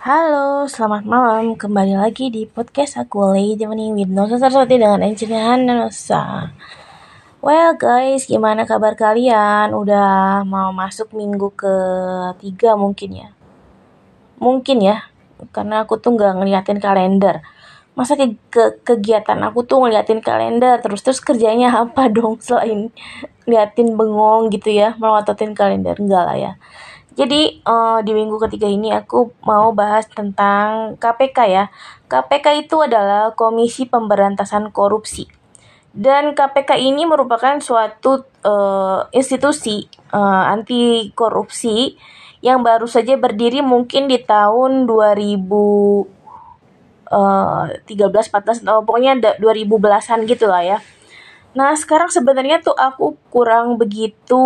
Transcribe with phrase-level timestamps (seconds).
[0.00, 1.60] Halo, selamat malam.
[1.60, 6.48] Kembali lagi di podcast aku Lady Morning with Nosa Saraswati dengan Angelina Nosa.
[7.44, 9.76] Well guys, gimana kabar kalian?
[9.76, 11.74] Udah mau masuk minggu ke
[12.40, 13.28] tiga mungkin ya?
[14.40, 15.04] Mungkin ya,
[15.52, 17.44] karena aku tuh nggak ngeliatin kalender.
[17.92, 22.88] Masa ke, ke kegiatan aku tuh ngeliatin kalender terus terus kerjanya apa dong selain
[23.44, 26.52] ngeliatin bengong gitu ya, melototin kalender enggak lah ya.
[27.18, 31.64] Jadi uh, di minggu ketiga ini aku mau bahas tentang KPK ya.
[32.06, 35.26] KPK itu adalah Komisi Pemberantasan Korupsi.
[35.90, 41.98] Dan KPK ini merupakan suatu uh, institusi uh, anti korupsi
[42.40, 46.06] yang baru saja berdiri mungkin di tahun 2013
[47.10, 50.78] 14 atau pokoknya 2000 belasan gitu lah ya.
[51.58, 54.38] Nah, sekarang sebenarnya tuh aku kurang begitu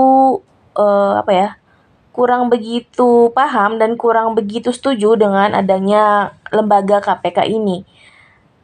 [0.73, 1.48] uh, apa ya?
[2.14, 7.82] Kurang begitu paham dan kurang begitu setuju dengan adanya lembaga KPK ini.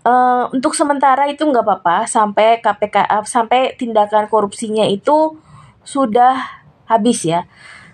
[0.01, 5.35] Uh, untuk sementara itu nggak apa-apa sampai KPK uh, sampai tindakan korupsinya itu
[5.83, 7.51] sudah habis ya.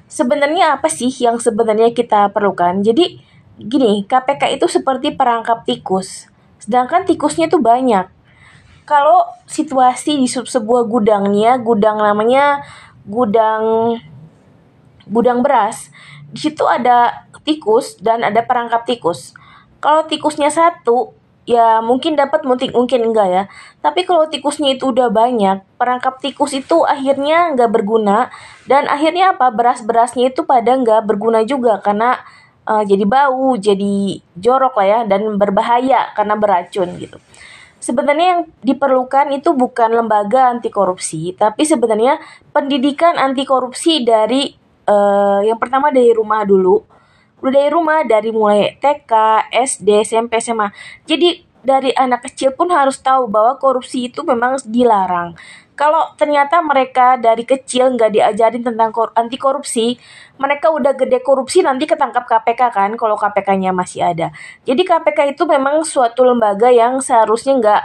[0.07, 2.85] Sebenarnya apa sih yang sebenarnya kita perlukan?
[2.85, 3.19] Jadi
[3.59, 6.29] gini, KPK itu seperti perangkap tikus.
[6.61, 8.07] Sedangkan tikusnya itu banyak.
[8.87, 12.63] Kalau situasi di sebuah gudangnya, gudang namanya
[13.03, 13.99] gudang
[15.07, 15.89] gudang beras,
[16.31, 19.33] di situ ada tikus dan ada perangkap tikus.
[19.79, 21.15] Kalau tikusnya satu,
[21.47, 23.43] ya mungkin dapat mungkin mungkin enggak ya.
[23.81, 28.29] Tapi kalau tikusnya itu udah banyak, perangkap tikus itu akhirnya nggak berguna
[28.67, 32.19] dan akhirnya apa beras-berasnya itu pada nggak berguna juga karena
[32.67, 37.23] uh, jadi bau, jadi jorok lah ya dan berbahaya karena beracun gitu.
[37.79, 42.19] Sebenarnya yang diperlukan itu bukan lembaga anti korupsi, tapi sebenarnya
[42.51, 46.97] pendidikan anti korupsi dari uh, yang pertama dari rumah dulu
[47.43, 49.13] udah dari rumah dari mulai TK,
[49.53, 50.73] SD, SMP, SMA.
[51.05, 55.35] Jadi dari anak kecil pun harus tahu bahwa korupsi itu memang dilarang.
[55.77, 60.01] Kalau ternyata mereka dari kecil nggak diajarin tentang kor anti korupsi,
[60.41, 64.33] mereka udah gede korupsi nanti ketangkap KPK kan kalau KPK-nya masih ada.
[64.65, 67.83] Jadi KPK itu memang suatu lembaga yang seharusnya nggak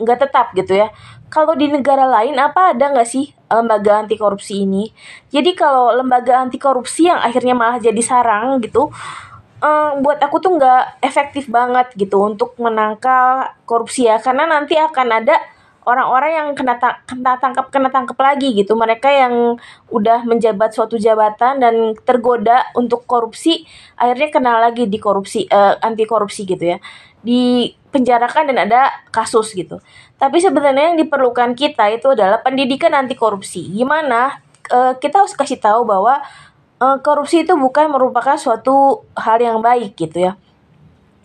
[0.00, 0.88] nggak tetap gitu ya.
[1.28, 4.88] Kalau di negara lain apa ada nggak sih lembaga anti korupsi ini?
[5.28, 8.90] Jadi kalau lembaga anti korupsi yang akhirnya malah jadi sarang gitu,
[9.62, 15.08] um, buat aku tuh nggak efektif banget gitu untuk menangkal korupsi ya, karena nanti akan
[15.24, 15.36] ada
[15.84, 19.60] orang-orang yang kena, ta kena tangkap kena tangkap lagi gitu mereka yang
[19.92, 23.68] udah menjabat suatu jabatan dan tergoda untuk korupsi
[24.00, 26.78] akhirnya kena lagi di korupsi uh, anti korupsi gitu ya
[27.24, 29.80] dipenjarakan dan ada kasus gitu.
[30.20, 33.64] Tapi sebenarnya yang diperlukan kita itu adalah pendidikan anti korupsi.
[33.72, 36.20] Gimana uh, kita harus kasih tahu bahwa
[36.84, 40.32] uh, korupsi itu bukan merupakan suatu hal yang baik gitu ya.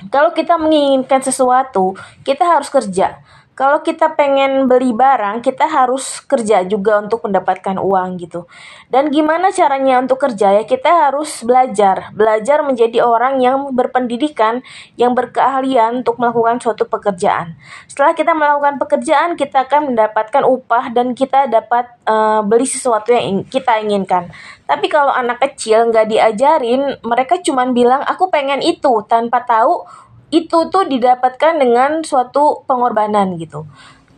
[0.07, 1.91] Kalau kita menginginkan sesuatu,
[2.23, 3.19] kita harus kerja
[3.59, 8.47] kalau kita pengen beli barang, kita harus kerja juga untuk mendapatkan uang gitu.
[8.87, 10.63] Dan gimana caranya untuk kerja ya?
[10.63, 14.63] Kita harus belajar, belajar menjadi orang yang berpendidikan,
[14.95, 17.59] yang berkeahlian untuk melakukan suatu pekerjaan.
[17.91, 23.43] Setelah kita melakukan pekerjaan, kita akan mendapatkan upah dan kita dapat uh, beli sesuatu yang
[23.43, 24.31] kita inginkan.
[24.71, 29.83] Tapi kalau anak kecil nggak diajarin, mereka cuma bilang aku pengen itu tanpa tahu
[30.29, 33.65] itu tuh didapatkan dengan suatu pengorbanan gitu.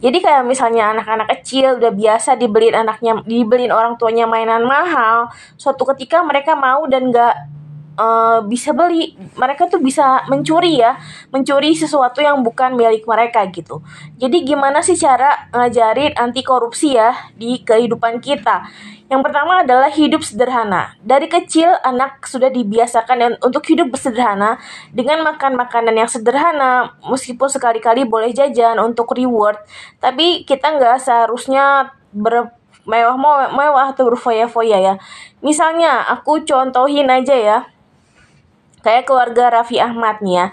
[0.02, 5.30] Jadi kayak misalnya anak-anak kecil udah biasa dibeliin anaknya, dibeliin orang tuanya mainan mahal,
[5.62, 7.61] suatu ketika mereka mau dan nggak
[8.02, 10.98] uh, bisa beli, mereka tuh bisa mencuri ya,
[11.30, 13.86] mencuri sesuatu yang bukan milik mereka gitu.
[14.18, 18.66] Jadi gimana sih cara ngajarin anti korupsi ya di kehidupan kita?
[19.12, 20.96] Yang pertama adalah hidup sederhana.
[21.04, 24.56] Dari kecil anak sudah dibiasakan untuk hidup bersederhana
[24.96, 29.60] dengan makan makanan yang sederhana, meskipun sekali-kali boleh jajan untuk reward,
[30.00, 34.96] tapi kita nggak seharusnya bermewah-mewah atau berfoya-foya ya.
[35.44, 37.58] Misalnya aku contohin aja ya,
[38.82, 40.46] kayak keluarga Raffi Ahmad nih ya.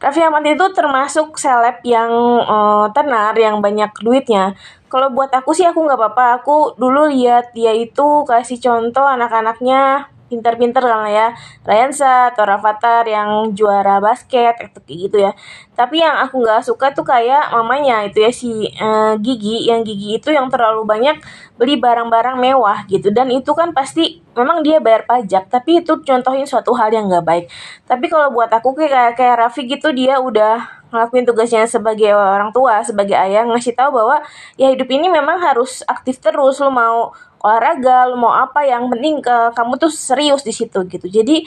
[0.00, 2.10] Raffi Ahmad itu termasuk seleb yang
[2.44, 4.56] uh, tenar, yang banyak duitnya.
[4.88, 6.26] Kalau buat aku sih aku nggak apa-apa.
[6.40, 11.34] Aku dulu lihat dia itu kasih contoh anak-anaknya pinter-pinter kan ya.
[11.66, 15.34] Ryansa atau Rafathar yang juara basket kayak gitu ya.
[15.74, 19.66] Tapi yang aku nggak suka tuh kayak mamanya itu ya si uh, Gigi.
[19.66, 21.18] Yang Gigi itu yang terlalu banyak
[21.58, 23.10] beli barang-barang mewah gitu.
[23.10, 27.26] Dan itu kan pasti memang dia bayar pajak tapi itu contohin suatu hal yang nggak
[27.26, 27.44] baik.
[27.90, 32.82] Tapi kalau buat aku kayak kayak Raffi gitu dia udah ngelakuin tugasnya sebagai orang tua,
[32.82, 34.22] sebagai ayah ngasih tahu bahwa
[34.58, 36.58] ya hidup ini memang harus aktif terus.
[36.58, 41.06] Lo mau olahraga, lo mau apa yang penting ke kamu tuh serius di situ gitu.
[41.08, 41.44] Jadi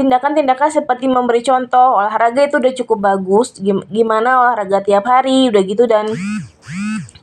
[0.00, 3.60] tindakan-tindakan seperti memberi contoh olahraga itu udah cukup bagus
[3.92, 6.08] gimana olahraga tiap hari udah gitu dan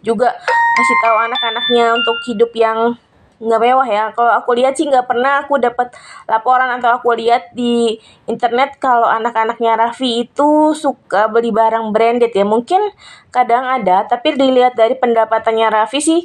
[0.05, 0.29] juga
[0.77, 2.93] kasih tahu anak-anaknya untuk hidup yang
[3.37, 5.93] nggak mewah ya kalau aku lihat sih nggak pernah aku dapat
[6.25, 12.45] laporan atau aku lihat di internet kalau anak-anaknya Raffi itu suka beli barang branded ya
[12.45, 12.81] mungkin
[13.29, 16.21] kadang ada tapi dilihat dari pendapatannya Raffi sih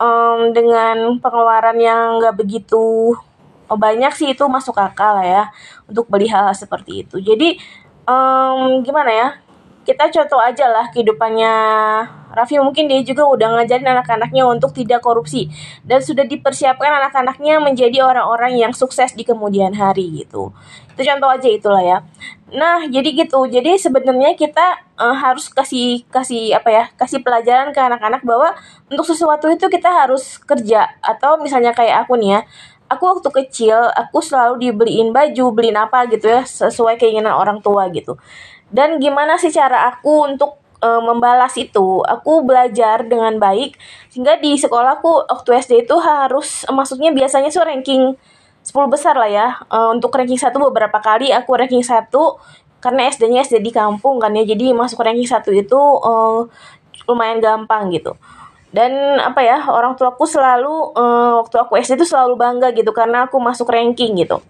[0.00, 3.16] um, dengan pengeluaran yang nggak begitu
[3.66, 5.50] banyak sih itu masuk akal ya
[5.90, 7.58] untuk beli hal, -hal seperti itu jadi
[8.06, 9.28] um, gimana ya
[9.86, 11.54] kita contoh aja lah kehidupannya
[12.34, 15.46] Raffi mungkin dia juga udah ngajarin anak-anaknya untuk tidak korupsi
[15.86, 20.50] dan sudah dipersiapkan anak-anaknya menjadi orang-orang yang sukses di kemudian hari gitu.
[20.96, 21.98] Itu contoh aja itulah ya.
[22.50, 23.44] Nah, jadi gitu.
[23.44, 26.84] Jadi sebenarnya kita uh, harus kasih kasih apa ya?
[26.96, 28.56] Kasih pelajaran ke anak-anak bahwa
[28.88, 32.42] untuk sesuatu itu kita harus kerja atau misalnya kayak aku nih ya.
[32.86, 37.90] Aku waktu kecil aku selalu dibeliin baju, beliin apa gitu ya sesuai keinginan orang tua
[37.90, 38.14] gitu
[38.70, 43.78] dan gimana sih cara aku untuk e, membalas itu aku belajar dengan baik
[44.10, 48.18] sehingga di sekolahku waktu SD itu harus maksudnya biasanya sih ranking
[48.66, 49.62] 10 besar lah ya.
[49.70, 52.42] E, untuk ranking satu beberapa kali aku ranking satu
[52.82, 54.42] karena SD-nya SD di kampung kan ya.
[54.42, 56.12] Jadi masuk ranking satu itu e,
[57.06, 58.18] lumayan gampang gitu.
[58.74, 63.24] Dan apa ya orang tuaku selalu uh, waktu aku SD itu selalu bangga gitu karena
[63.24, 64.42] aku masuk ranking gitu.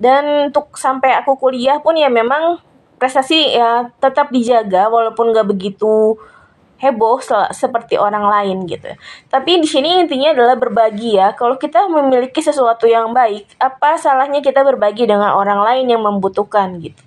[0.00, 2.56] Dan untuk sampai aku kuliah pun ya memang
[2.96, 6.16] prestasi ya tetap dijaga walaupun nggak begitu
[6.76, 7.20] heboh
[7.52, 8.92] seperti orang lain gitu.
[9.32, 11.32] Tapi di sini intinya adalah berbagi ya.
[11.32, 16.76] Kalau kita memiliki sesuatu yang baik, apa salahnya kita berbagi dengan orang lain yang membutuhkan
[16.80, 17.00] gitu.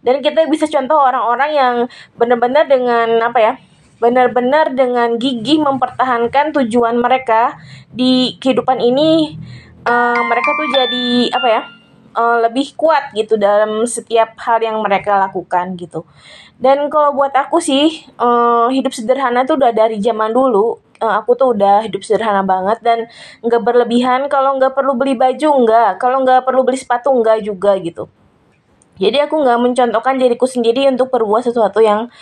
[0.00, 1.74] Dan kita bisa contoh orang-orang yang
[2.16, 3.54] benar-benar dengan apa ya?
[4.00, 7.60] Benar-benar dengan gigih mempertahankan tujuan mereka
[7.92, 9.36] di kehidupan ini
[9.84, 11.06] uh, mereka tuh jadi
[11.36, 11.62] apa ya?
[12.14, 16.06] Uh, lebih kuat gitu dalam setiap hal yang mereka lakukan gitu.
[16.60, 20.76] Dan kalau buat aku sih uh, hidup sederhana tuh udah dari zaman dulu.
[21.00, 22.98] Uh, aku tuh udah hidup sederhana banget dan
[23.40, 24.28] nggak berlebihan.
[24.28, 28.04] Kalau nggak perlu beli baju nggak, kalau nggak perlu beli sepatu nggak juga gitu.
[29.00, 32.12] Jadi aku nggak mencontohkan diriku sendiri untuk berbuat sesuatu yang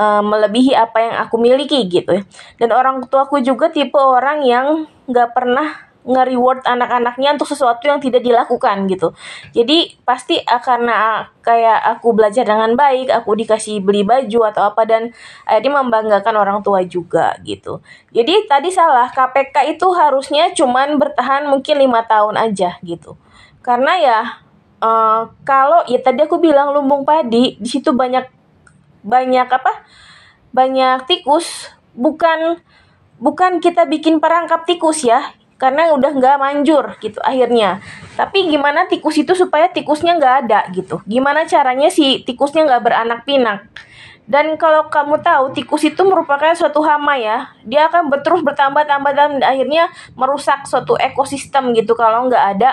[0.00, 2.24] uh, melebihi apa yang aku miliki gitu.
[2.56, 8.26] Dan orang tuaku juga tipe orang yang nggak pernah nge-reward anak-anaknya untuk sesuatu yang tidak
[8.26, 9.14] dilakukan gitu.
[9.54, 15.14] Jadi pasti karena kayak aku belajar dengan baik, aku dikasih beli baju atau apa dan
[15.46, 17.78] akhirnya membanggakan orang tua juga gitu.
[18.10, 23.14] Jadi tadi salah, KPK itu harusnya cuman bertahan mungkin lima tahun aja gitu.
[23.62, 24.20] Karena ya
[24.82, 28.26] uh, kalau ya tadi aku bilang lumbung padi di situ banyak
[29.06, 29.86] banyak apa?
[30.52, 32.60] Banyak tikus, bukan
[33.22, 35.22] bukan kita bikin perangkap tikus ya
[35.62, 37.78] karena udah nggak manjur gitu akhirnya.
[38.18, 40.98] Tapi gimana tikus itu supaya tikusnya nggak ada gitu?
[41.06, 43.70] Gimana caranya si tikusnya nggak beranak pinak?
[44.26, 49.38] Dan kalau kamu tahu tikus itu merupakan suatu hama ya, dia akan terus bertambah-tambah dan
[49.38, 49.86] akhirnya
[50.18, 52.70] merusak suatu ekosistem gitu kalau nggak ada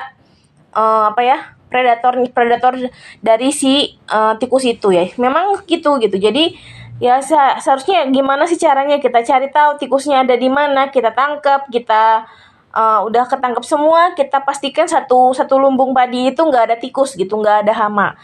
[0.74, 1.38] uh, apa ya
[1.70, 2.74] predator predator
[3.22, 5.06] dari si uh, tikus itu ya.
[5.22, 6.18] Memang gitu gitu.
[6.18, 6.58] Jadi
[6.98, 12.26] ya seharusnya gimana sih caranya kita cari tahu tikusnya ada di mana, kita tangkap, kita
[12.74, 17.38] uh, udah ketangkep semua kita pastikan satu satu lumbung padi itu nggak ada tikus gitu
[17.40, 18.18] nggak ada hama.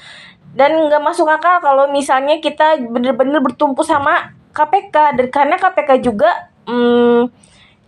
[0.55, 6.31] Dan nggak masuk akal kalau misalnya kita bener-bener bertumpu sama KPK dan karena KPK juga
[6.63, 7.27] hmm,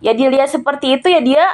[0.04, 1.46] ya dilihat seperti itu ya dia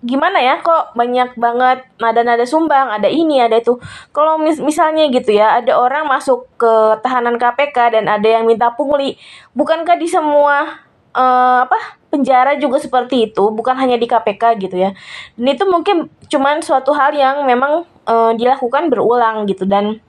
[0.00, 3.76] gimana ya kok banyak banget nada-nada sumbang ada ini ada itu.
[4.14, 6.72] Kalau mis misalnya gitu ya ada orang masuk ke
[7.04, 9.20] tahanan KPK dan ada yang minta pungli
[9.52, 14.90] bukankah di semua uh, apa penjara juga seperti itu bukan hanya di KPK gitu ya.
[15.38, 19.64] Dan itu mungkin cuman suatu hal yang memang uh, dilakukan berulang gitu.
[19.64, 20.02] Dan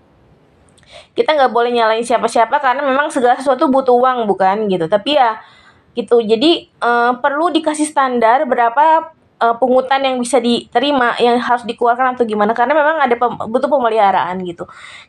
[1.14, 4.90] kita nggak boleh nyalain siapa-siapa karena memang segala sesuatu butuh uang bukan gitu.
[4.90, 5.40] Tapi ya
[5.94, 6.20] gitu.
[6.20, 12.26] Jadi uh, perlu dikasih standar berapa uh, pungutan yang bisa diterima yang harus dikeluarkan atau
[12.26, 12.58] gimana.
[12.58, 14.66] Karena memang ada pem butuh pemeliharaan gitu.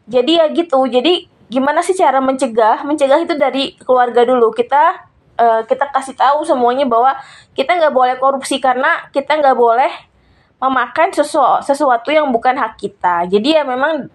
[0.06, 0.84] Jadi ya gitu.
[0.87, 2.84] Jadi gimana sih cara mencegah?
[2.84, 4.52] Mencegah itu dari keluarga dulu.
[4.52, 5.12] Kita
[5.42, 7.18] uh, kita kasih tahu semuanya bahwa
[7.58, 9.90] kita nggak boleh korupsi karena kita nggak boleh
[10.62, 13.26] memakan sesu sesuatu yang bukan hak kita.
[13.26, 14.06] Jadi ya memang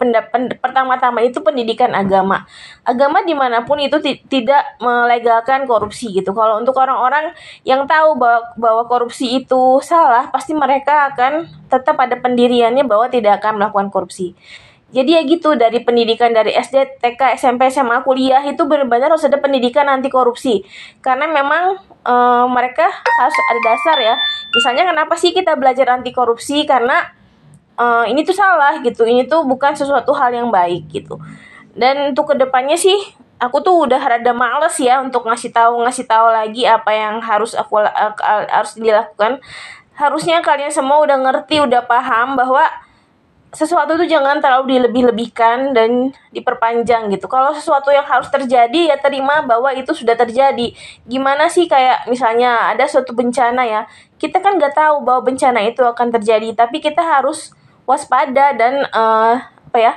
[0.64, 2.48] pertama-tama itu pendidikan agama.
[2.88, 4.00] Agama di mana pun itu
[4.32, 6.32] tidak melegalkan korupsi gitu.
[6.32, 7.36] Kalau untuk orang-orang
[7.68, 13.44] yang tahu bahwa, bahwa korupsi itu salah, pasti mereka akan tetap ada pendiriannya bahwa tidak
[13.44, 14.32] akan melakukan korupsi
[14.88, 19.36] jadi ya gitu dari pendidikan dari SD, TK, SMP, SMA, kuliah itu benar-benar harus ada
[19.36, 20.64] pendidikan anti korupsi
[21.04, 21.76] karena memang
[22.08, 22.16] e,
[22.48, 24.16] mereka harus ada dasar ya.
[24.56, 27.04] Misalnya kenapa sih kita belajar anti korupsi karena
[27.78, 31.22] uh, ini tuh salah gitu ini tuh bukan sesuatu hal yang baik gitu.
[31.78, 32.98] Dan untuk ke depannya sih
[33.38, 37.54] aku tuh udah rada males ya untuk ngasih tahu ngasih tahu lagi apa yang harus
[37.54, 38.14] aku uh,
[38.50, 39.40] harus dilakukan.
[39.98, 42.66] Harusnya kalian semua udah ngerti udah paham bahwa
[43.56, 47.32] sesuatu itu jangan terlalu dilebih-lebihkan dan diperpanjang gitu.
[47.32, 50.76] Kalau sesuatu yang harus terjadi ya terima bahwa itu sudah terjadi.
[51.08, 53.82] Gimana sih kayak misalnya ada suatu bencana ya,
[54.20, 57.56] kita kan nggak tahu bahwa bencana itu akan terjadi, tapi kita harus
[57.88, 59.94] waspada dan uh, apa ya,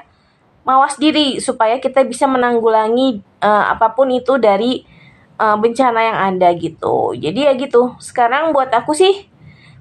[0.62, 4.86] mawas diri supaya kita bisa menanggulangi uh, apa pun itu dari
[5.42, 7.18] uh, bencana yang ada gitu.
[7.18, 7.98] Jadi ya gitu.
[7.98, 9.29] Sekarang buat aku sih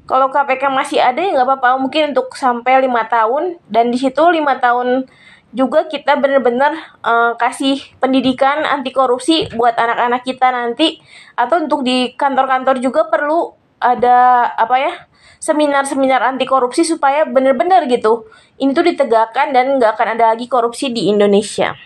[0.09, 1.77] kalau KPK masih ada ya nggak apa-apa.
[1.77, 3.61] Mungkin untuk sampai lima tahun.
[3.69, 5.05] Dan di situ lima tahun
[5.53, 10.97] juga kita benar-benar uh, kasih pendidikan anti korupsi buat anak-anak kita nanti.
[11.37, 14.93] Atau untuk di kantor-kantor juga perlu ada apa ya
[15.39, 18.27] seminar-seminar anti korupsi supaya benar-benar gitu
[18.59, 21.77] ini tuh ditegakkan dan nggak akan ada lagi korupsi di Indonesia.